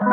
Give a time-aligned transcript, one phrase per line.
[0.00, 0.04] は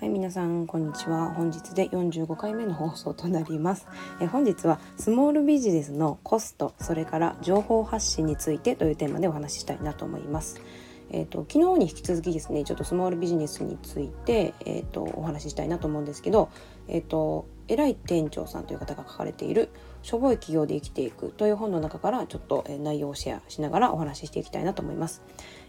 [0.00, 1.34] い皆さんこんにちは。
[1.36, 3.86] 本日で45回目の放送となります。
[4.22, 10.62] え本日はスモールビジネスのコストそれから情報発信についてというテーマでお話ししたいなと思います。
[11.10, 16.48] えーと、昨日に引き続きですねちょっとスモールビジネスについて、えーと、お話ししたいなと思うんですけど、
[16.88, 19.70] えーと、偉い店長さんという方が書かれている
[20.02, 25.22] 「しょぼい企業で生きていく」という本の中からちょっと、え内容をシェアしながらお話ししていきたいなと思います。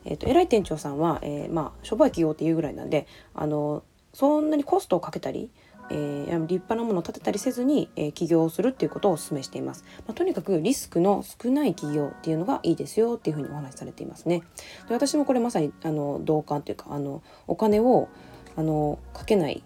[0.06, 5.52] えー、と偉い店長さんは、えー、まあしょぼい企業っていうぐらいなんであのそんなにコストをかけたり
[5.92, 14.42] えー、立派なものを建てたりせずに、えー、起業をするっていうことをお勧めしています、まあ、とにかくリスクの少ない企業っていうのがいいですよっていうふうにお話しされていますね
[14.88, 18.08] で私もこれまさにあの同感というかあのお金を
[18.56, 19.64] あのかけない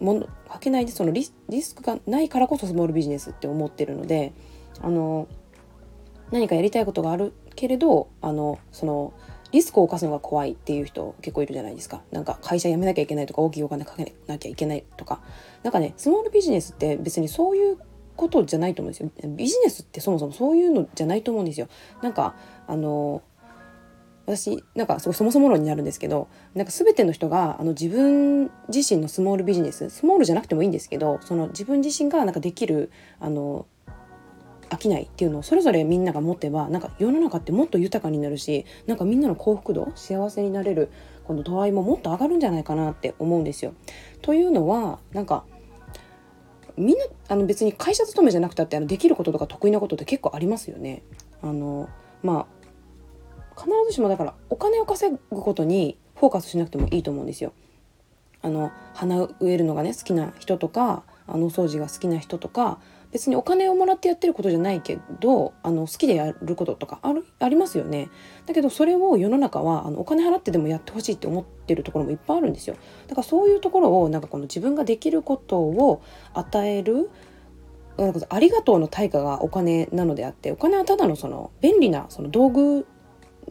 [0.00, 4.32] ものかけないでそのリスクがないからこそスモールビジネスって思ってるので
[4.80, 5.28] あの
[6.30, 9.12] 何かやりたいことがあるけれどあのその
[9.50, 12.02] リスクを冒すのが怖いっていう人結構いるじゃないですか。
[12.10, 15.22] なんか会社辞めなきゃいけないとか大きいお金かけなきゃいけないとか。
[15.62, 17.78] なんかね、スモールビジネスって別にそういう
[18.16, 19.10] ことじゃないと思うんですよ。
[19.28, 21.68] ビジネスってそもそもそういうのじゃないと思うんですよ。
[22.02, 23.22] なんか、あの、
[24.28, 33.66] 私なんかそもそも論になるんですけどなんか全ての人があの自分自身のスモールビジネススモールじゃなくてもいいんですけどその自分自身がなんかできるあの
[34.68, 40.90] 飽きないっていうのをそれぞれみんなが持てばなんか世の中ってもっと豊かになるしなんかみんなの幸福度幸せになれる
[41.24, 43.72] この度合いももっと上がるんじゃないかなって思うんですよ。
[44.20, 45.44] というのはなんか
[46.76, 51.02] みんなあの別に会社勤めじゃなくたってあのできることとか得意なことって結構ありますよね。
[51.40, 51.88] あの
[52.22, 52.57] まあ
[53.58, 57.52] 必ずしもだからお金を稼ぐことにフォーカスしなくてもいいと思うんですよ。
[58.40, 62.78] あの花植えるのがね好きな人とかあのお掃除が好きな人とか
[63.10, 68.10] 別にお金をもらってやってることじゃないけどあの好きでやることとかあるありますよね
[68.46, 72.76] だけどそれを世の中はあのお金払ってでもやってほしいって思ってるところもいっぱいあるんですよ
[73.06, 76.02] だからそういうところをなんかこの自分ができることを
[76.34, 77.10] 与える
[78.28, 82.86] ありがとうの対価がお金なのであってお金はただのその便利なその道具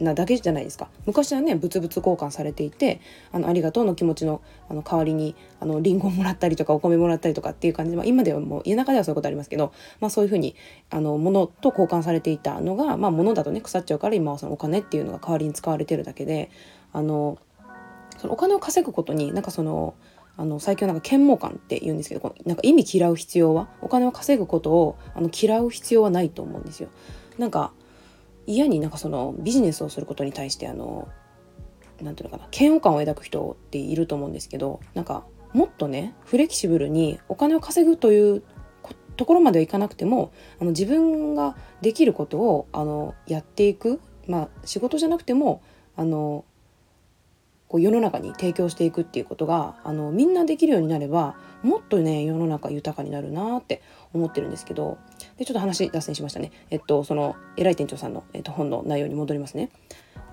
[0.00, 3.00] なだけじゃないですか昔はね物々交換されていて
[3.32, 10.54] あのありがとうの気持ちのあの代わりにあのリンゴもらったりとかお米もらったりとかっていう感じで、まあ、今ではもう家の中ではそういうことありますけど、まあ、そういうふうに
[10.90, 16.50] あの物と交換されていたのが、まあ、物だとね腐っちゃうから今はそのお金っていうのが代わりに使われてるだけで
[16.92, 17.38] あの
[18.18, 19.94] そのお金を稼ぐことになんかその
[20.36, 26.88] あの最近はなんか嫌悪感って言うんですけどこのなんか意味嫌う必要はお金を稼ぐことをあの嫌う必要はないと思うんですよ。
[27.38, 27.72] なんか
[28.48, 31.06] 嫌になんかそのビジネスをすることに対してあの
[32.00, 38.42] 何ていうのかな嫌悪感を抱く人っていると思うんですけどなんかもっとねフレキシブルにお金を稼ぐという
[39.16, 45.60] ところまではいかなくてもあの自分ができることをあのやっていく、まあ、仕事じゃなくても
[45.96, 46.44] あの
[47.68, 53.82] こう世の中に提供していくっていうことがあのみんなできるようになればもっとね世の中豊かになるなって
[54.14, 54.96] 思ってるんですけど
[55.38, 59.70] でちょっと話脱線しましたねえっとその偉い店長さんの、えっと、本の内容に戻りますね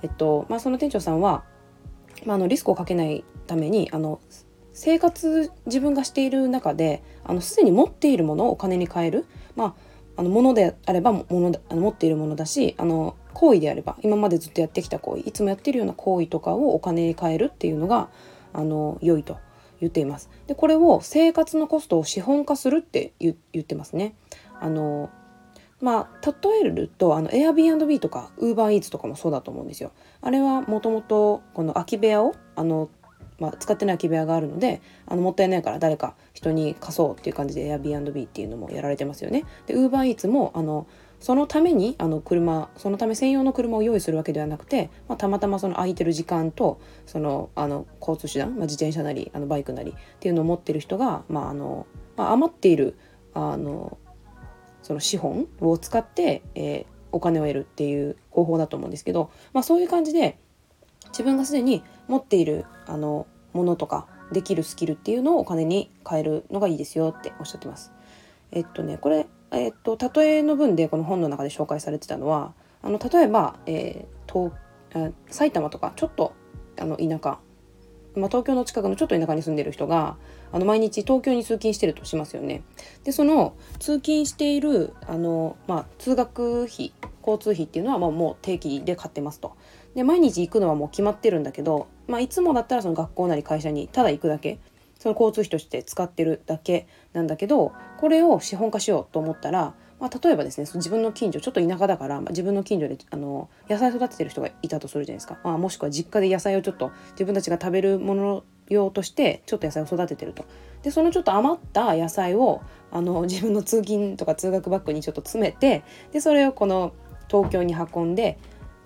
[0.01, 1.43] えっとまあその店長さんは、
[2.25, 4.19] まあ、あのリスクをかけないためにあの
[4.73, 18.09] 生活自分がしている中であのすでに持っているものをお金に換えるまああの物であれば物あの持っているものだしあの行為であれば今までずっとやってきた行為いつもやってるような行為とかをお金に換えるっていうのが
[18.53, 19.37] あの良いと
[19.81, 20.29] 言っています。
[20.47, 24.15] でこれを生活のコストを資本化するって言ってますね。
[24.61, 25.09] あの
[25.81, 29.91] まあ例えるとあの Airbnb とか UberEats とかもそうだと思うんですよ。
[30.21, 32.89] あれはもともとこの空き部屋をあの、
[33.39, 39.43] まあ、使ってない空き部屋があるのであのもったいないから誰か人に貸そうっていう感じで Airbnb っていうのもやられてますよね。
[39.67, 40.87] で UberEats もあの
[41.19, 52.97] そのためにあの車そのため専用の車を用意するわけではなくて、まあ、たまたまその空いてる時間とそのあの交通手段、まあ、自転車なりあのバイクなりっていうのを持ってる人が、まああのまあ、余っている
[53.33, 53.97] あの
[54.85, 60.37] その資本を使って、えー、お金を得るっていう方法だと思うんですけど、まあ、そういう感じで
[61.07, 67.91] 自分がすでに持っているあのものとかできるスキルっていうのをお金に変えるのがいいですよっておっしゃってます。
[68.51, 72.53] えっとねこれえっと、例えの文でこの本の中で紹介されてたのは
[72.83, 76.33] あの例えば、えー、埼玉とかちょっと
[76.79, 77.39] あの田舎、
[78.19, 80.15] まあ、東京の近くのちょっと田舎に住んでる人が
[80.51, 82.63] あの毎日東京に通勤してるとしますよね。
[83.03, 89.53] でその通勤しているあの、まあ、通学費交通費っていうのはまあもう定期で買ってますと。
[89.95, 94.59] で毎日行くのはもう決まってるんだけど、まあ、いつもだったらその学校なり会社にただ行くだけ
[94.99, 99.73] その交通費として使ってるだけなんだけどこれを資本化しようと思ったら、
[100.05, 110.45] まあ、例えばですね自分の近所ちょっと田舎だから、まあ、自分の近所であの野菜育ててる人がいたとするじゃないですか、まあ、もしくは実家で野菜をちょっと自分たちが食べるもの用としてちょっと野菜を育ててると。
[110.83, 112.61] でそのちょっと余った野菜を
[112.91, 116.93] あの自分の通勤とか通学バッグにちょっと詰めてでそれをこの
[117.27, 118.37] 東京に運んで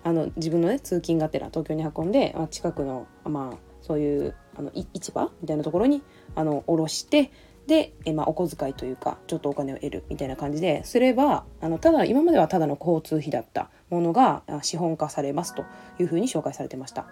[0.02, 6.02] あの自分のね通勤がてら東京に運んで、まあ、近くのまあそういうあの市場みたいなところに
[6.34, 7.30] あの卸して
[7.70, 15.64] で、えまあ、お小遣いというかちょっとお金を得るみたいな感じですればあのただ今まではただの交通費だったものが資本化されますと
[16.00, 17.06] いうふうに紹介されてました。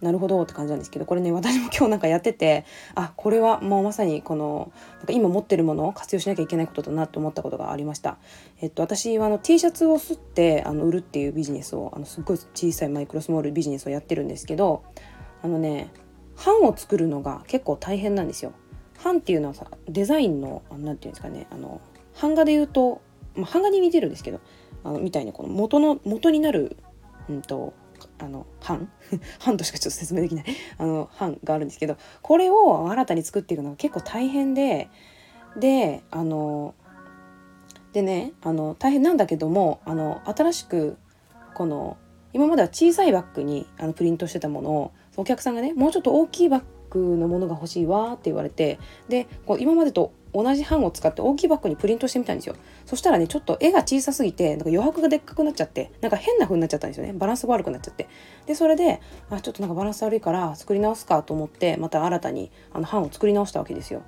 [0.00, 2.66] なるほどって感じなんですけどこれね私も今日なんかやってて
[2.96, 8.18] あこれはもうまさにこのなんか今持ってるものを活用しなきゃいけないことだなと思ったことがありました。
[8.60, 14.82] えっと、私はあの T シャツを吸ってあの売るっていうビジネスをあのすっごい小さいマイクロスモールビジネスをやってるんですけど
[15.42, 15.90] あのね
[16.44, 18.52] 版を作るのが結構大変なんですよ。
[19.04, 21.80] 版っていうのはさデザインの何て言うんですかねあの
[22.20, 23.02] 版画で言うと、
[23.36, 24.40] まあ、版画に似てるんですけど
[24.82, 26.76] あのみたいにこの元の元になる、
[27.28, 27.74] うんと
[28.18, 28.90] あの版？
[29.44, 30.44] 版としかちょっと説明できない。
[30.78, 34.88] あの版があるんですけどこれを新たに作っていくのが結構大変で
[35.56, 36.74] であの
[37.92, 40.96] でねあの大変なんだけどもあの新しく
[41.54, 41.96] この
[42.32, 46.62] 今までは小さいバッグにあのプリントしてたものをお客さんがねもうちょっと大きいバッ
[46.94, 52.56] グのものが欲しいわって言われてでこう今までと同じ版を使って大きいバッグにプリントしてみたんですよ。
[52.86, 57.12] そしたらねちょっと絵が小さすぎてなんか余白がでっかくなっちゃってなんか変な風になっちゃったんですよね。
[57.12, 58.08] バランスが悪くなっちゃって。
[58.46, 59.00] でそれで
[59.30, 64.02] あちょっとなんかバランス悪いから作り直すかと思ってまた新たにあの版を作り直したわけですよ。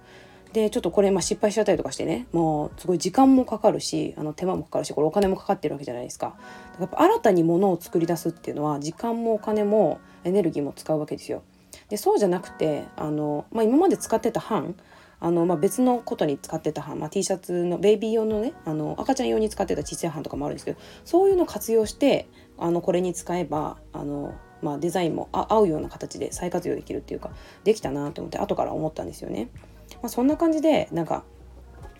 [0.52, 6.34] でちょっとこれまあ失敗しちゃったりとかしてねもうすごい時間もかかるしあの手間もかかるしこれお金もかかってるわけじゃないですか。
[6.80, 11.42] やっぱ新たにものを作り出すっていうのは時間もお金もエネルギーも使うわけですよ。
[11.88, 14.74] でそうじゃなくてあの、まあ、今まで使ってた版
[15.20, 22.28] あの、まあ、別のことに使ってた版、まあ、T シャツのベイビー用のねあの赤ちゃん用に使ってた小さい版とかもあるんですけどそういうのを活用して
[22.58, 27.30] あのこれに使えばあの、まあ、デザインも合うような形で再活用できるっていうか
[27.64, 29.48] できたなと思って後から思ったんですよね。
[30.02, 31.24] まあ、そんな感じでなんか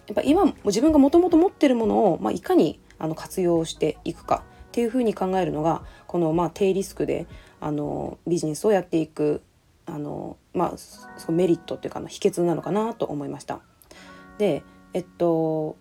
[0.06, 7.26] やっぱ今自分がもともと持ってるものを、まあ、いかにあの活用していくかっていうふうに考えるのがこのまあ低リスクで
[7.60, 9.42] あのビジネスをやっていく
[9.86, 13.60] あの、まあ、そメリットっていうかの秘訣なのかなと思いました。
[14.38, 14.62] で
[14.92, 15.76] えっと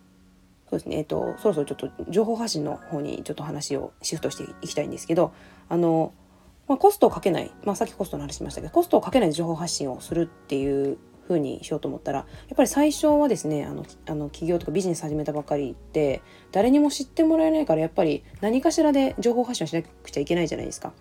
[0.69, 5.33] そうですねえっとそろそろちょっと情報発信の方にちょっと話をシフトしていきたいんですけど
[5.69, 6.13] あの、
[6.67, 10.97] まあ、コストをかけない、まあ、さっきコストの話しましたけどコストをかけない情報発信をするっていう
[11.27, 16.21] 風にしようと思ったらやっぱり最初はですねあのあの企業とかビジネス始めたばっかりって
[16.51, 20.93] 誰にも知ってもらえないからやっぱり何かしらで情報発信をしなくちゃいけないじゃないですか。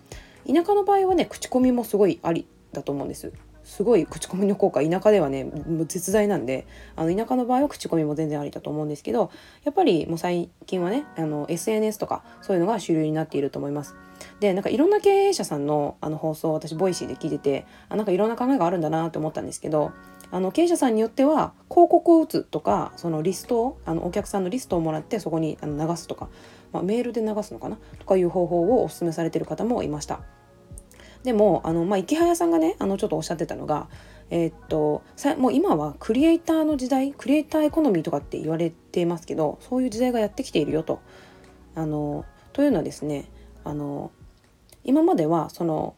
[0.47, 3.31] 田舎の場合はね口コミもすごいありだと思うんです。
[3.63, 9.31] すごい口コミの効果田舎ではねもう絶大なんであの田舎の場合は口コミも全然ありだと思うんですけど
[9.63, 13.95] やっぱりもう最近はねあの SNS とかそういうのが主流になっていると思います。
[14.39, 19.91] でなんかいろんな経営者さんのあの放送を私 Voicy で聞いててあなんかいろんな考えがあるんだなと思ったんですけど
[20.31, 26.29] あの経営者さんによっては広告を打つとかそのリストをあのお客さんのリストをもらってそこにあの流すとか、
[26.71, 30.21] まあ、メールで流すのかなとかいう方法をお勧めされてる方もいました。
[31.25, 33.87] でもあの、まあ、池早さんがねあのちょっとおっしゃってたのが、
[34.29, 35.03] えー、っと
[35.37, 40.99] もう今はクリエイターの時代クリエイターエコノミーとかって言われてますけどそういう時代がやってきているよと。
[41.73, 42.23] あの
[42.53, 43.25] というのはですね
[43.65, 44.11] あの
[44.85, 45.95] 今まではその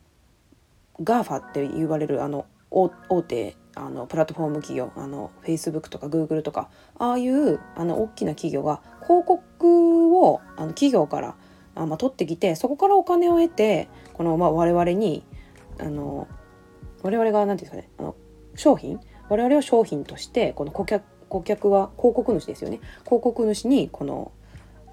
[1.02, 2.90] GAFA って言われるあの大
[3.22, 11.36] 手あのプラットフォーム企業あの Facebook とか Google とかああいうあの大きな企業が広告をあの企業から
[11.78, 15.24] あ、まあ、取ってきてそこからお金を得てこの、まあ、我々に
[15.80, 16.28] あの
[17.04, 18.16] 我々が何て言うんですかねあの
[18.56, 24.32] 商品我々を商品としてこの顧客顧客は広告主ですよね広告主にこの、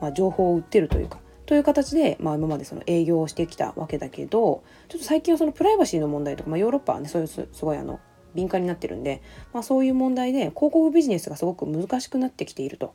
[0.00, 8.00] まあ、情報を売ってるというかという形で、まあ、今までその営業をしてきたわけだけどちょっと最近はそのプライバシーの問題とか、まあ、ヨーロッパはねそういうすごいあの
[8.34, 9.22] 敏感になってるんで、
[9.52, 12.94] まあ、そういう問題で広告ビジネスがすごく難しくなってきていると。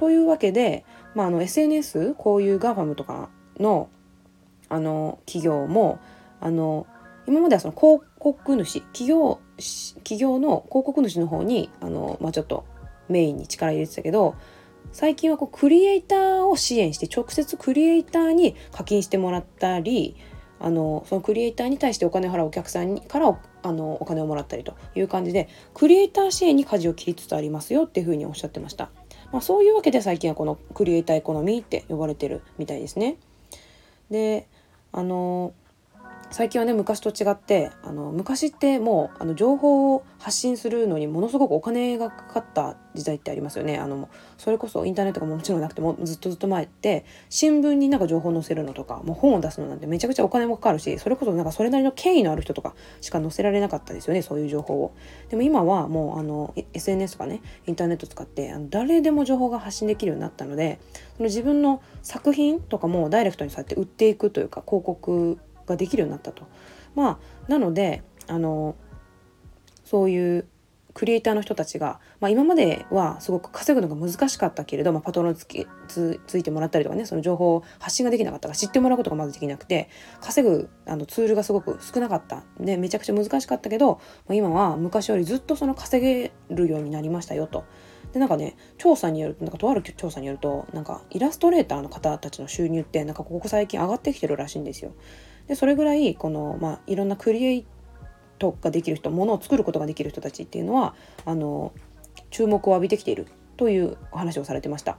[0.00, 3.28] というわけで、まあ、あの SNS こういう GAFAM とか
[3.58, 3.90] の
[4.70, 5.98] あの企業も
[6.40, 6.86] あの
[7.26, 9.40] 今まではその広告主企業
[9.98, 12.64] 企業の広告主の方にあの、まあ、ちょっと
[13.10, 14.36] メインに力入れてたけど
[14.90, 20.16] 最近はこうクリエイターを支援して直接クリエイターに課金してもらったり
[20.60, 28.90] あのそのクリエイターに対してお金を払うお客さんからあのお金をもらったりという感じでクリエイター支援に舵を切りつつありますよっていうふうにおっしゃってました。
[29.32, 33.16] まあ、そういうわけで最近はこのクリエイターエコノミーって呼ばれてるみたいですね。
[34.10, 34.48] で
[34.92, 35.52] あの
[36.32, 43.78] 最近はね昔と違ってあの昔ってもうあの情報を発信するのにものすごくお金がかかった時代ってありますよね。
[43.78, 44.08] あの
[44.38, 54.94] それこそインターネットがもちろんなくてもずっとずっと前って新聞になんか情報載せるのとかもう本を出すのなんてめちゃくちゃお金もかかるしそれこそなんかそれなりの権威のある人とかしか載せられなかったですよねそういう情報を。
[55.30, 60.78] でも今はもうあの SNS とかねインターネット使ってあの誰でも情報が発信できるようになったので
[61.16, 65.38] その自分の作品とかもダイレクトにそうやって売っていくというか広告
[65.70, 66.44] ができるようになったと。
[66.94, 68.76] まあなのであの
[69.84, 70.46] そういう
[70.92, 79.88] クリエイターの人たちが、まあ、今まではすごく稼ぐのが難しかったけれど、まあ、パトロンつきつついてもらったりとかねその情報を発信ができなかったから知ってもらうことがまずできなくて
[80.20, 87.64] 稼ぐあのツールがすごく少なかったでめちゃくちゃ難しかったけど、ま、今は昔よりずっとその稼げるようになりましたよと。
[88.12, 94.92] でなんかね調査によるとなんかとある調査によるとなんかイラストレーターの方たちの収入ってなんかここ最近上がってきてるらしいんですよ。
[95.48, 97.66] でそれぐらいこの、まあ、いろんなクリエイ
[98.38, 100.94] トができる人ものを作ることができる人たちっていうのは
[101.24, 101.72] あの
[102.30, 104.96] 注目を浴びてきているというお話をされてました。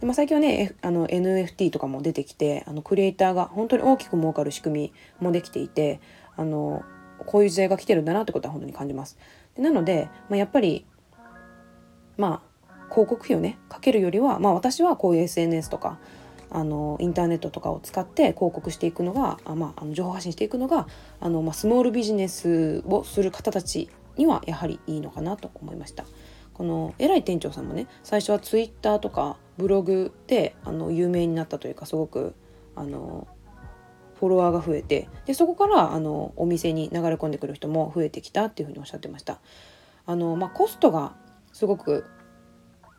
[0.00, 6.00] でまあ、最近はね、あの NFT とかも出てきてあのクリエイターが本当に大きく儲かる仕組みもできていて
[6.36, 6.82] あの
[7.24, 9.16] こういう時代が来てるんだなってことは本当に感じます。
[9.54, 10.86] でなので、まあ、やっぱり
[12.16, 12.52] まあ
[12.90, 15.98] 広告費をねかけるよりは、まあ、私はこういう SNS とか
[16.54, 20.86] あのインターネットとかを使って広告していくのがあ、まあ、あの情報発信していくのが
[21.20, 26.04] あの、まあ、スモールビジネスをする方たちにはやはりいいのかなと思いました。
[26.52, 32.34] この偉い店長さんもね最初はツイッターとかブログであの有名になったというかすごく
[32.76, 33.26] あの
[34.20, 39.40] フォロワーが増えてでそこからあのお店に流れ込んでくる人も増えてきたっていうふうにおっしゃってました。
[40.04, 41.14] あのまあ、コストが
[41.52, 42.04] すごく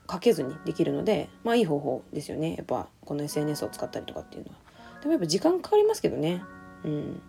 [0.07, 2.55] かけずにできるのでまあいい方法ですよね。
[2.55, 4.57] やっぱこの SNS を使ったりとかっていうのは。
[5.01, 6.43] でもやっぱ時間かかりますけどね。
[6.83, 7.21] うん。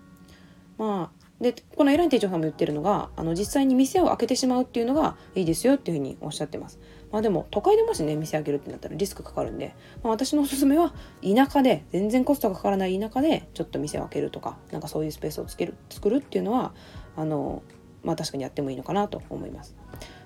[0.79, 6.79] まあでこの偉い店長さんも言ってるのがあの実際に店を開けてしまうっていうのがいいですよっていうふうにおっしゃってます。
[7.11, 16.73] まあでも都会でもしね店開けるってなったらリスクかかるんで、まあ、私のおすすめは田舎で全然コストがかからない田舎でちょっと店を開けるとかなんかそういうスペースをつける作るっていうのは
[17.17, 17.63] あの
[18.03, 19.77] まあ確かにやってもいいのかなと思います。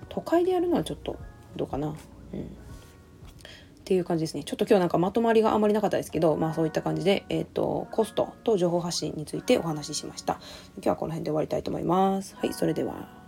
[0.09, 1.17] 都会でやるのはちょっと
[1.55, 1.95] どうかな。
[2.33, 2.43] うん、っ
[3.85, 4.43] ていう感じですね。
[4.43, 10.39] ちょっと今日なんかまとまりがあまりなかったですけどまあそういった感じで、えーと、コストと情報発信についてお話ししました。
[10.75, 12.35] 今日はこの辺で終わりたいと思います。
[12.35, 13.18] はいそれでは。